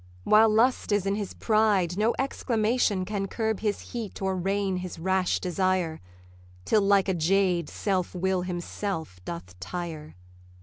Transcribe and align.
While 0.23 0.49
Lust 0.49 0.91
is 0.91 1.05
in 1.05 1.13
his 1.13 1.35
pride, 1.35 1.95
no 1.95 2.15
exclamation 2.17 3.05
Can 3.05 3.27
curb 3.27 3.59
his 3.59 3.91
heat 3.93 4.19
or 4.19 4.35
rein 4.35 4.77
his 4.77 4.97
rash 4.97 5.39
desire, 5.39 6.01
Till 6.65 6.81
like 6.81 7.07
a 7.07 7.13
jade 7.13 7.69
Self 7.69 8.15
will 8.15 8.41
himself 8.41 9.19
doth 9.25 9.53
tire. 9.59 10.15